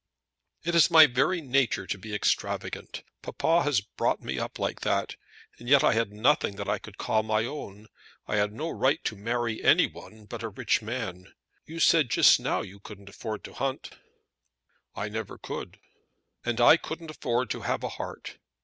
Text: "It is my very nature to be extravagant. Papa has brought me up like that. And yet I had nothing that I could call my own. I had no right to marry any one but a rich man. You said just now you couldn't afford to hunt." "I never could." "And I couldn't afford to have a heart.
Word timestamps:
"It 0.63 0.73
is 0.73 0.89
my 0.89 1.05
very 1.05 1.41
nature 1.41 1.85
to 1.85 1.95
be 1.99 2.15
extravagant. 2.15 3.03
Papa 3.21 3.61
has 3.61 3.81
brought 3.81 4.19
me 4.19 4.39
up 4.39 4.57
like 4.57 4.81
that. 4.81 5.15
And 5.59 5.69
yet 5.69 5.83
I 5.83 5.93
had 5.93 6.11
nothing 6.11 6.55
that 6.55 6.67
I 6.67 6.79
could 6.79 6.97
call 6.97 7.21
my 7.21 7.45
own. 7.45 7.85
I 8.25 8.37
had 8.37 8.51
no 8.51 8.71
right 8.71 9.03
to 9.03 9.15
marry 9.15 9.63
any 9.63 9.85
one 9.85 10.25
but 10.25 10.41
a 10.41 10.49
rich 10.49 10.81
man. 10.81 11.35
You 11.67 11.79
said 11.79 12.09
just 12.09 12.39
now 12.39 12.61
you 12.61 12.79
couldn't 12.79 13.09
afford 13.09 13.43
to 13.43 13.53
hunt." 13.53 13.91
"I 14.95 15.07
never 15.07 15.37
could." 15.37 15.77
"And 16.43 16.59
I 16.59 16.77
couldn't 16.77 17.11
afford 17.11 17.51
to 17.51 17.61
have 17.61 17.83
a 17.83 17.89
heart. 17.89 18.39